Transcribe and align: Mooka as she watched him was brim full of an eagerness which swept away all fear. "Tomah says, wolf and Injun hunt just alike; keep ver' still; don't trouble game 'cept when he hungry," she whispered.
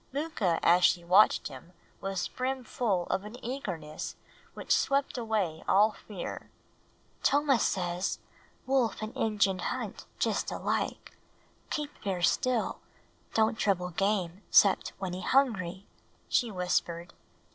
Mooka 0.11 0.59
as 0.63 0.83
she 0.83 1.03
watched 1.03 1.47
him 1.47 1.73
was 1.99 2.27
brim 2.27 2.63
full 2.63 3.03
of 3.11 3.23
an 3.23 3.35
eagerness 3.45 4.15
which 4.55 4.75
swept 4.75 5.15
away 5.15 5.63
all 5.67 5.91
fear. 5.91 6.49
"Tomah 7.21 7.59
says, 7.59 8.17
wolf 8.65 9.03
and 9.03 9.15
Injun 9.15 9.59
hunt 9.59 10.07
just 10.17 10.51
alike; 10.51 11.15
keep 11.69 11.91
ver' 12.03 12.23
still; 12.23 12.79
don't 13.35 13.59
trouble 13.59 13.91
game 13.91 14.41
'cept 14.49 14.91
when 14.97 15.13
he 15.13 15.21
hungry," 15.21 15.85
she 16.27 16.49
whispered. 16.49 17.13